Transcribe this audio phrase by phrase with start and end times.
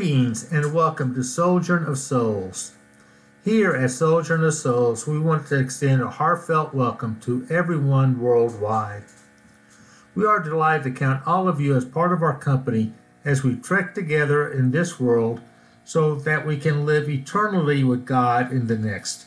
[0.00, 2.72] Greetings and welcome to Sojourn of Souls.
[3.44, 9.02] Here at Sojourn of Souls, we want to extend a heartfelt welcome to everyone worldwide.
[10.14, 12.94] We are delighted to count all of you as part of our company
[13.26, 15.42] as we trek together in this world
[15.84, 19.26] so that we can live eternally with God in the next.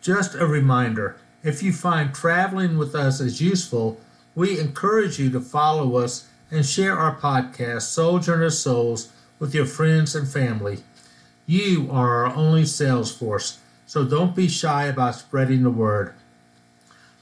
[0.00, 4.00] Just a reminder if you find traveling with us as useful,
[4.34, 9.66] we encourage you to follow us and share our podcast, Sojourn of Souls, with your
[9.66, 10.78] friends and family.
[11.46, 16.14] You are our only sales force, so don't be shy about spreading the word.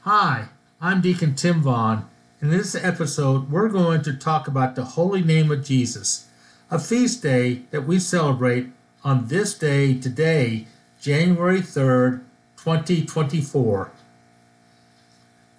[0.01, 0.49] Hi,
[0.81, 2.07] I'm Deacon Tim Vaughn.
[2.41, 6.27] In this episode, we're going to talk about the holy name of Jesus,
[6.69, 8.67] a feast day that we celebrate
[9.03, 10.67] on this day today,
[11.01, 12.21] January 3rd,
[12.57, 13.91] 2024.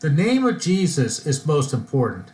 [0.01, 2.26] The name of Jesus is most important.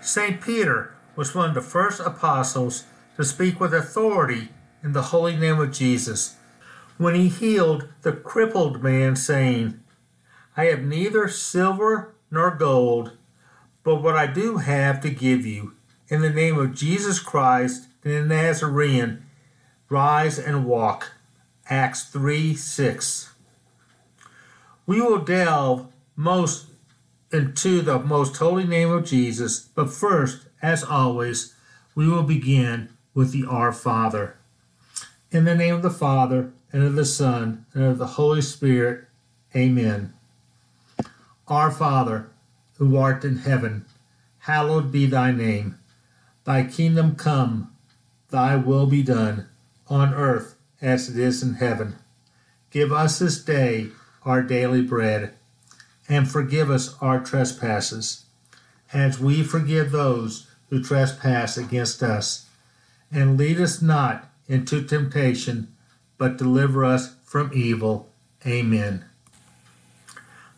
[0.00, 0.40] St.
[0.40, 2.84] Peter was one of the first apostles
[3.16, 4.48] to speak with authority
[4.82, 6.36] in the holy name of Jesus
[6.98, 9.80] when he healed the crippled man, saying,
[10.56, 13.12] I have neither silver nor gold,
[13.82, 15.74] but what I do have to give you.
[16.08, 19.24] In the name of Jesus Christ, the Nazarene,
[19.88, 21.12] rise and walk.
[21.68, 23.32] Acts 3 6.
[24.86, 26.66] We will delve most
[27.32, 31.54] into the most holy name of Jesus, but first, as always,
[31.94, 34.36] we will begin with the Our Father.
[35.30, 39.04] In the name of the Father, and of the Son, and of the Holy Spirit,
[39.54, 40.12] Amen.
[41.48, 42.28] Our Father,
[42.76, 43.86] who art in heaven,
[44.40, 45.78] hallowed be thy name.
[46.44, 47.72] Thy kingdom come,
[48.30, 49.48] thy will be done,
[49.88, 51.96] on earth as it is in heaven.
[52.70, 53.88] Give us this day
[54.24, 55.32] our daily bread,
[56.08, 58.25] and forgive us our trespasses,
[58.92, 62.46] as we forgive those who trespass against us
[63.10, 65.74] and lead us not into temptation,
[66.18, 68.08] but deliver us from evil.
[68.46, 69.04] Amen.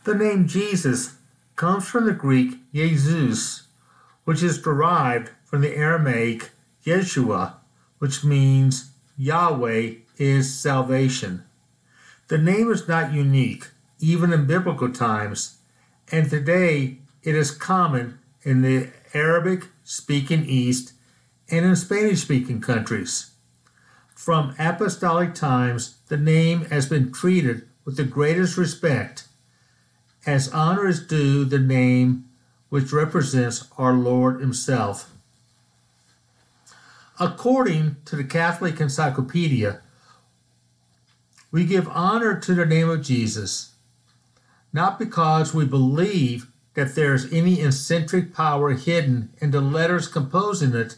[0.05, 1.17] The name Jesus
[1.57, 3.65] comes from the Greek Jesus,
[4.25, 6.51] which is derived from the Aramaic
[6.85, 7.55] Yeshua,
[7.99, 11.45] which means Yahweh is salvation.
[12.29, 13.69] The name is not unique,
[13.99, 15.59] even in biblical times,
[16.13, 20.93] and today it is common in the Arabic speaking East
[21.51, 23.31] and in Spanish speaking countries.
[24.15, 29.27] From apostolic times, the name has been treated with the greatest respect,
[30.27, 32.25] as honor is due the name
[32.69, 35.11] which represents our Lord Himself.
[37.19, 39.81] According to the Catholic Encyclopedia,
[41.51, 43.73] we give honor to the name of Jesus,
[44.73, 46.47] not because we believe
[46.79, 50.95] that there is any eccentric power hidden in the letters composing it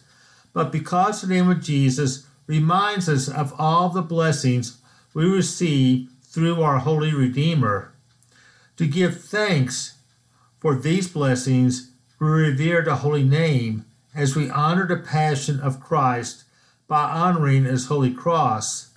[0.53, 4.77] but because the name of Jesus reminds us of all the blessings
[5.15, 7.95] we receive through our Holy Redeemer.
[8.77, 9.97] To give thanks
[10.59, 16.45] for these blessings, we revere the holy name as we honor the passion of Christ
[16.89, 18.91] by honoring his holy cross.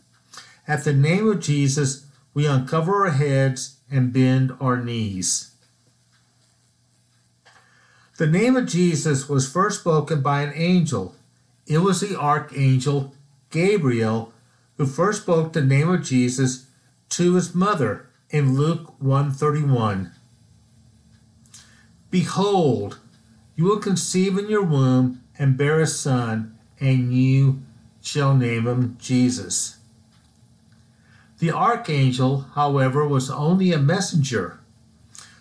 [0.67, 5.52] At the name of Jesus, we uncover our heads and bend our knees.
[8.17, 11.15] The name of Jesus was first spoken by an angel
[11.65, 13.13] it was the archangel
[13.49, 14.33] Gabriel
[14.77, 16.67] who first spoke the name of Jesus
[17.09, 20.11] to his mother in Luke 131.
[22.09, 22.99] Behold,
[23.55, 27.61] you will conceive in your womb and bear a son, and you
[28.01, 29.77] shall name him Jesus.
[31.39, 34.59] The archangel, however, was only a messenger,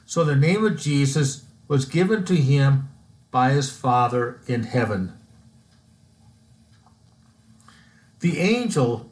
[0.07, 2.89] so the name of Jesus was given to him
[3.31, 5.13] by his Father in heaven.
[8.21, 9.11] The angel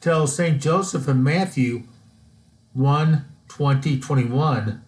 [0.00, 0.60] tells St.
[0.60, 1.84] Joseph in Matthew
[2.74, 4.82] 1 20 21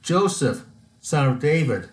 [0.00, 0.64] Joseph,
[1.00, 1.88] son of David,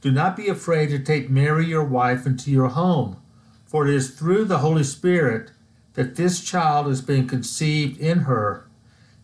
[0.00, 3.16] do not be afraid to take Mary your wife into your home,
[3.64, 5.52] for it is through the Holy Spirit
[5.94, 8.68] that this child is being conceived in her.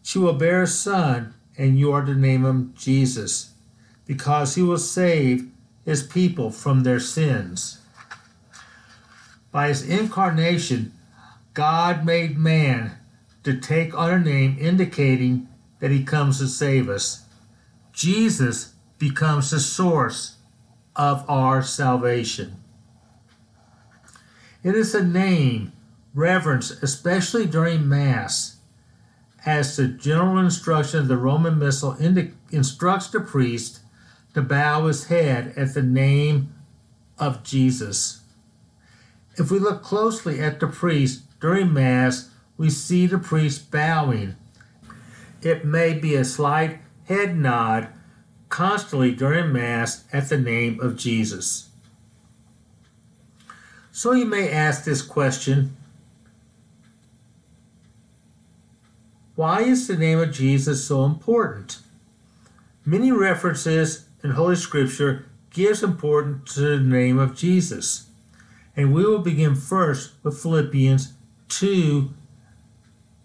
[0.03, 3.50] She will bear a son, and you are to name him Jesus,
[4.11, 5.49] because he will save
[5.85, 7.79] his people from their sins.
[9.53, 10.93] By his incarnation,
[11.55, 12.99] God made man
[13.45, 15.47] to take on a name indicating
[15.79, 17.23] that he comes to save us.
[17.93, 20.39] Jesus becomes the source
[20.97, 22.57] of our salvation.
[24.65, 25.71] It is a name
[26.15, 28.57] reverenced especially during Mass,
[29.47, 31.93] as the general instruction of the Roman Missal
[32.51, 33.83] instructs the priest
[34.35, 36.55] to bow his head at the name
[37.19, 38.21] of Jesus.
[39.37, 44.37] If we look closely at the priest during Mass, we see the priest bowing.
[45.43, 47.88] It may be a slight head nod
[48.49, 51.71] constantly during Mass at the name of Jesus.
[53.93, 55.76] So you may ask this question
[59.37, 61.79] Why is the name of Jesus so important?
[62.85, 68.09] Many references in Holy Scripture gives importance to the name of Jesus.
[68.77, 71.13] And we will begin first with Philippians
[71.49, 72.11] 2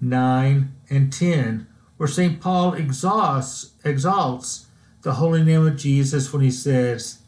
[0.02, 2.42] 9 and 10, where St.
[2.42, 4.68] Paul exalts, exalts
[5.02, 7.20] the holy name of Jesus when he says,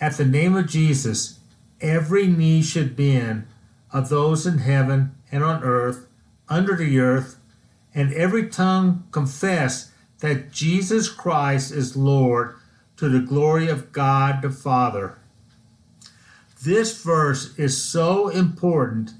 [0.00, 1.38] At the name of Jesus,
[1.80, 3.46] every knee should bend
[3.92, 6.06] of those in heaven and on earth,
[6.48, 7.38] under the earth,
[7.94, 12.56] and every tongue confess that Jesus Christ is Lord
[12.96, 15.18] to the glory of God the Father.
[16.62, 19.12] This verse is so important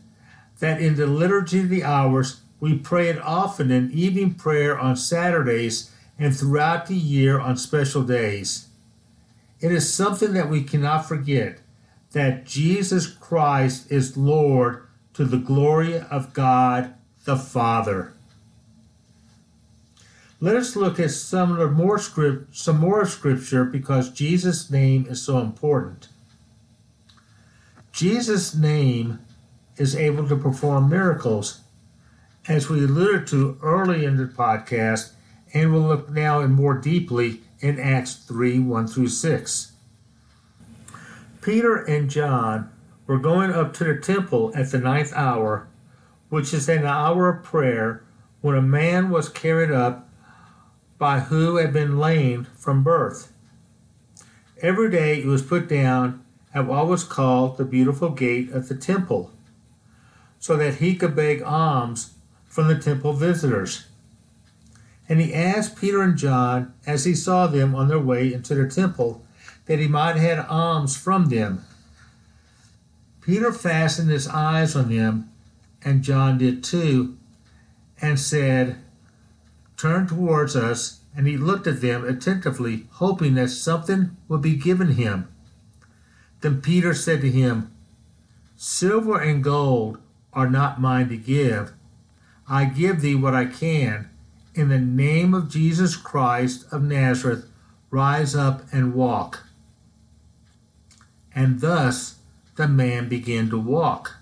[0.59, 4.97] that in the Liturgy of the Hours, we pray it often in evening prayer on
[4.97, 8.69] Saturdays and throughout the year on special days.
[9.61, 11.61] It is something that we cannot forget
[12.13, 16.95] that Jesus Christ is Lord to the glory of God
[17.25, 18.16] the Father.
[20.39, 25.39] Let us look at some more script, some more scripture because Jesus' name is so
[25.39, 26.09] important.
[27.91, 29.21] Jesus' name
[29.79, 31.61] is able to perform miracles,
[32.49, 35.13] as we alluded to early in the podcast,
[35.55, 39.73] and we'll look now and more deeply in Acts 3 1 through 6.
[41.41, 42.71] Peter and John
[43.07, 45.67] were going up to the temple at the ninth hour,
[46.29, 48.05] which is an hour of prayer,
[48.43, 50.07] when a man was carried up
[50.99, 53.33] by who had been lame from birth.
[54.63, 58.75] Every day he was put down at what was called the beautiful gate of the
[58.75, 59.31] temple,
[60.39, 62.15] so that he could beg alms
[62.47, 63.87] from the temple visitors.
[65.09, 68.69] And he asked Peter and John, as he saw them on their way into the
[68.69, 69.25] temple,
[69.67, 71.65] that he might have alms from them.
[73.21, 75.31] Peter fastened his eyes on them,
[75.83, 77.17] and John did too,
[78.01, 78.79] and said,
[79.77, 84.93] turned towards us, and he looked at them attentively, hoping that something would be given
[84.93, 85.29] him.
[86.41, 87.71] Then Peter said to him,
[88.57, 89.99] Silver and gold
[90.33, 91.73] are not mine to give.
[92.49, 94.11] I give thee what I can.
[94.55, 97.47] In the name of Jesus Christ of Nazareth,
[97.91, 99.45] rise up and walk.
[101.35, 102.17] And thus
[102.57, 104.17] the man began to walk.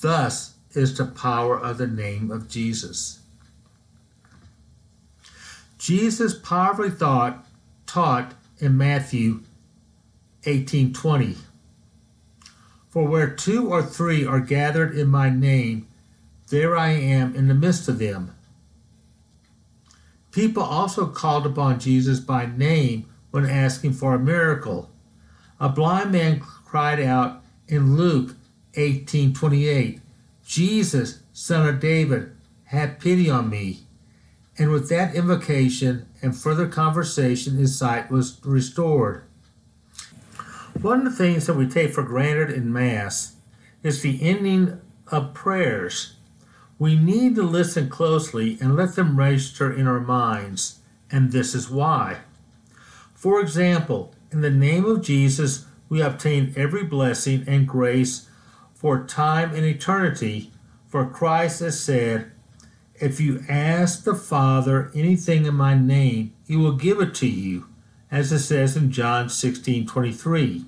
[0.00, 3.20] Thus is the power of the name of Jesus.
[5.84, 7.46] Jesus powerfully thought,
[7.84, 9.42] taught in Matthew
[10.44, 11.36] 18:20.
[12.88, 15.86] For where two or three are gathered in my name,
[16.48, 18.30] there I am in the midst of them.
[20.30, 24.90] People also called upon Jesus by name when asking for a miracle.
[25.60, 28.36] A blind man cried out in Luke
[28.72, 30.00] 18:28,
[30.46, 32.34] "Jesus, son of David,
[32.68, 33.86] have pity on me."
[34.56, 39.24] And with that invocation and further conversation, his sight was restored.
[40.80, 43.36] One of the things that we take for granted in Mass
[43.82, 46.16] is the ending of prayers.
[46.78, 50.80] We need to listen closely and let them register in our minds,
[51.10, 52.18] and this is why.
[53.14, 58.28] For example, in the name of Jesus, we obtain every blessing and grace
[58.74, 60.50] for time and eternity,
[60.88, 62.32] for Christ has said,
[63.00, 67.66] if you ask the Father anything in my name, he will give it to you,
[68.10, 70.64] as it says in John 16 23.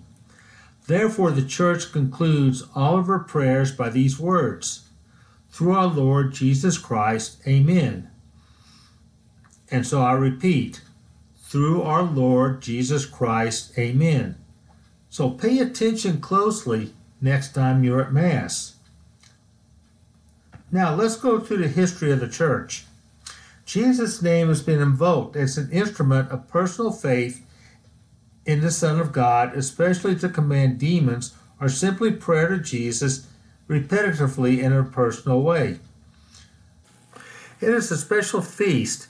[0.86, 4.88] Therefore, the church concludes all of her prayers by these words
[5.50, 8.10] Through our Lord Jesus Christ, Amen.
[9.70, 10.82] And so I repeat,
[11.36, 14.36] through our Lord Jesus Christ, Amen.
[15.08, 18.75] So pay attention closely next time you're at Mass.
[20.76, 22.84] Now let's go through the history of the church.
[23.64, 27.42] Jesus' name has been invoked as an instrument of personal faith
[28.44, 33.26] in the Son of God, especially to command demons, or simply prayer to Jesus
[33.66, 35.78] repetitively in a personal way.
[37.62, 39.08] It is a special feast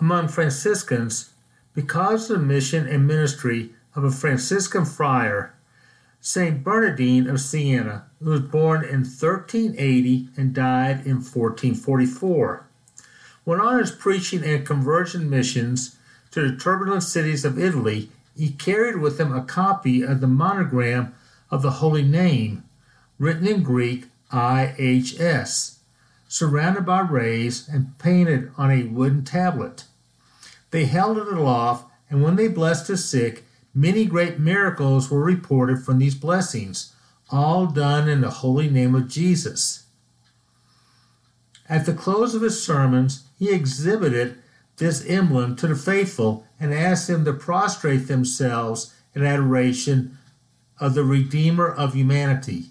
[0.00, 1.30] among Franciscans
[1.74, 5.54] because of the mission and ministry of a Franciscan friar
[6.20, 12.66] Saint Bernardine of Siena, who was born in 1380 and died in 1444.
[13.44, 15.96] When on his preaching and conversion missions
[16.30, 21.14] to the turbulent cities of Italy, he carried with him a copy of the monogram
[21.50, 22.64] of the Holy Name,
[23.18, 25.76] written in Greek IHS,
[26.26, 29.84] surrounded by rays and painted on a wooden tablet.
[30.70, 35.84] They held it aloft, and when they blessed the sick, many great miracles were reported
[35.84, 36.93] from these blessings,
[37.34, 39.86] all done in the holy name of Jesus.
[41.68, 44.38] At the close of his sermons, he exhibited
[44.76, 50.16] this emblem to the faithful and asked them to prostrate themselves in adoration
[50.78, 52.66] of the Redeemer of humanity.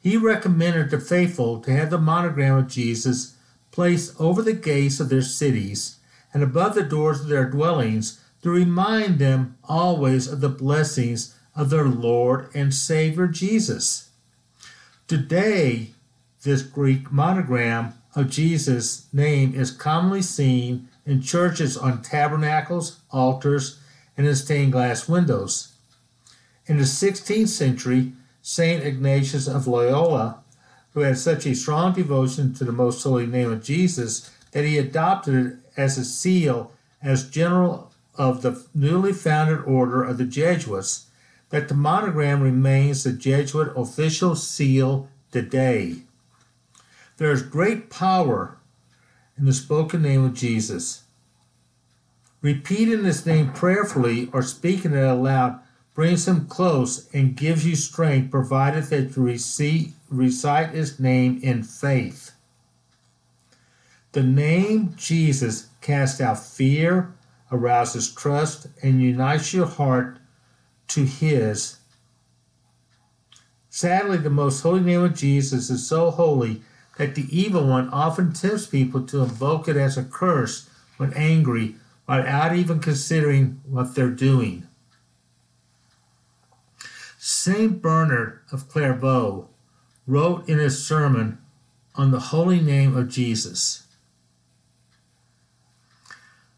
[0.00, 3.36] He recommended the faithful to have the monogram of Jesus
[3.70, 5.98] placed over the gates of their cities
[6.32, 11.70] and above the doors of their dwellings to remind them always of the blessings of
[11.70, 14.10] their Lord and Savior Jesus.
[15.08, 15.90] Today,
[16.42, 23.78] this Greek monogram of Jesus' name is commonly seen in churches on tabernacles, altars,
[24.16, 25.74] and in stained glass windows.
[26.66, 28.84] In the 16th century, St.
[28.84, 30.40] Ignatius of Loyola,
[30.92, 34.78] who had such a strong devotion to the most holy name of Jesus that he
[34.78, 41.06] adopted it as a seal as general of the newly founded order of the Jesuits,
[41.50, 46.02] that the monogram remains the Jesuit official seal today.
[47.18, 48.56] There is great power
[49.36, 51.02] in the spoken name of Jesus.
[52.40, 55.60] Repeating this name prayerfully or speaking it aloud
[55.94, 61.62] brings him close and gives you strength, provided that you receive, recite his name in
[61.62, 62.32] faith.
[64.12, 67.12] The name Jesus casts out fear,
[67.52, 70.19] arouses trust, and unites your heart
[70.90, 71.78] to his.
[73.68, 76.62] Sadly, the most holy name of Jesus is so holy
[76.98, 81.76] that the evil one often tempts people to invoke it as a curse when angry
[82.06, 84.66] without even considering what they're doing.
[87.18, 89.48] Saint Bernard of Clairvaux
[90.06, 91.38] wrote in his sermon
[91.94, 93.84] on the holy name of Jesus.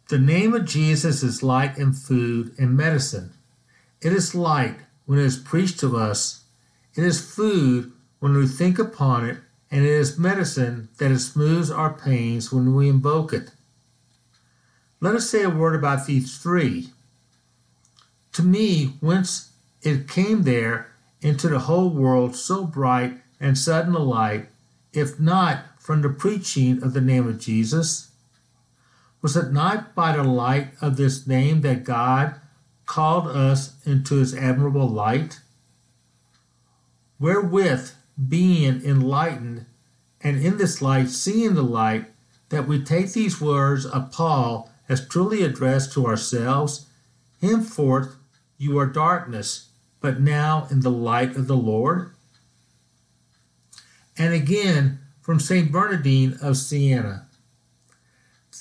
[0.08, 3.32] The name of Jesus is light and food and medicine.
[4.02, 6.42] It is light when it is preached to us.
[6.94, 9.38] It is food when we think upon it
[9.70, 13.52] and it is medicine that it smooths our pains when we invoke it.
[15.00, 16.90] Let us say a word about these three.
[18.34, 24.00] To me, whence it came there into the whole world so bright and sudden a
[24.00, 24.48] light,
[24.92, 28.10] if not from the preaching of the name of Jesus?
[29.22, 32.40] Was it not by the light of this name that God
[32.92, 35.40] called us into his admirable light?
[37.18, 37.92] Wherewith
[38.28, 39.64] being enlightened,
[40.20, 42.10] and in this light seeing the light,
[42.50, 46.84] that we take these words of Paul as truly addressed to ourselves
[47.40, 48.16] Henceforth
[48.58, 49.70] you are darkness,
[50.02, 52.10] but now in the light of the Lord?
[54.18, 55.72] And again from St.
[55.72, 57.26] Bernardine of Siena.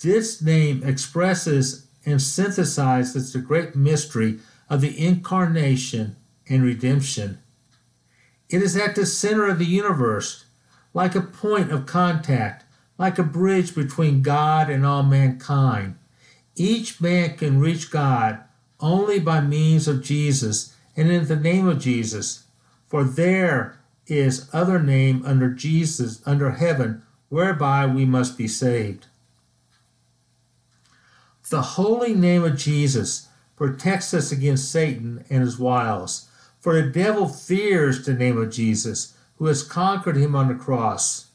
[0.02, 4.40] This name expresses and synthesizes the great mystery
[4.70, 6.16] of the incarnation
[6.50, 7.38] and redemption
[8.52, 10.44] it is at the center of the universe,
[10.94, 12.66] like a point of contact,
[12.98, 15.96] like a bridge between God and all mankind.
[16.58, 18.42] Each man can reach God
[18.82, 22.44] only by means of Jesus and in the name of Jesus,
[22.88, 29.08] for there is other name under Jesus under heaven whereby we must be saved.
[31.52, 33.28] The holy name of Jesus
[33.58, 36.30] protects us against Satan and his wiles.
[36.62, 41.32] For the devil fears the name of Jesus, who has conquered him on the cross.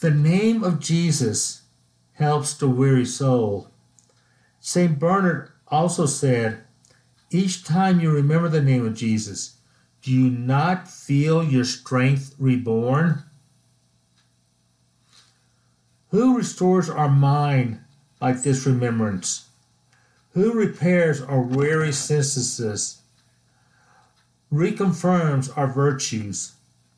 [0.00, 1.64] The name of Jesus
[2.14, 3.68] helps the weary soul.
[4.58, 4.98] St.
[4.98, 6.64] Bernard also said,
[7.30, 9.56] Each time you remember the name of Jesus,
[10.00, 13.25] do you not feel your strength reborn?
[16.16, 17.80] Who restores our mind
[18.22, 19.48] like this remembrance?
[20.32, 23.02] Who repairs our weary senses,
[24.50, 26.52] reconfirms our virtues,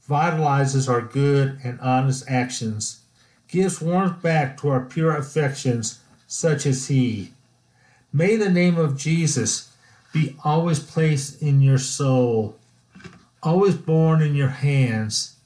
[0.09, 3.01] vitalizes our good and honest actions,
[3.49, 5.99] gives warmth back to our pure affections,
[6.29, 7.33] such as He.
[8.13, 9.73] May the name of Jesus
[10.13, 12.57] be always placed in your soul,
[13.43, 15.39] always borne in your hands,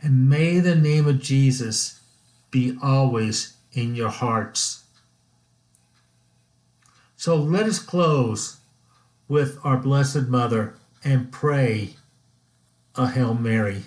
[0.00, 1.98] and may the name of Jesus
[2.54, 4.84] be always in your hearts.
[7.16, 8.58] So let us close
[9.26, 11.96] with our Blessed Mother and pray
[12.94, 13.82] a Hail Mary.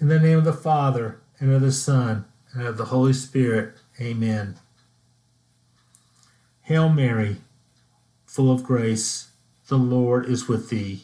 [0.00, 2.24] In the name of the Father, and of the Son,
[2.54, 4.56] and of the Holy Spirit, amen.
[6.62, 7.36] Hail Mary,
[8.24, 9.28] full of grace,
[9.68, 11.02] the Lord is with thee.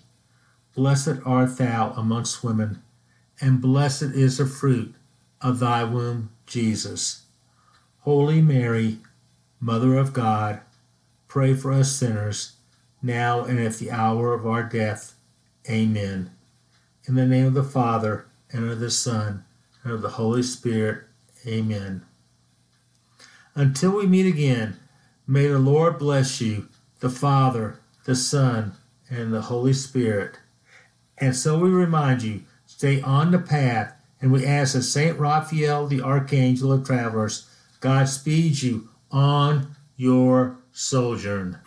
[0.75, 2.83] Blessed art thou amongst women,
[3.39, 4.95] and blessed is the fruit
[5.43, 7.23] of thy womb, Jesus.
[8.01, 8.99] Holy Mary,
[9.61, 10.61] Mother of God,
[11.29, 12.55] pray for us sinners,
[13.03, 15.15] now and at the hour of our death.
[15.69, 16.31] Amen.
[17.07, 19.45] In the name of the Father, and of the Son,
[19.83, 21.05] and of the Holy Spirit.
[21.47, 22.05] Amen.
[23.55, 24.77] Until we meet again,
[25.27, 26.69] may the Lord bless you,
[27.01, 28.75] the Father, the Son,
[29.11, 30.39] and the Holy Spirit.
[31.19, 35.89] And so we remind you, stay on the path, and we ask that Saint Raphael,
[35.89, 37.51] the Archangel of Travelers,
[37.81, 41.59] God speed you on your sojourn.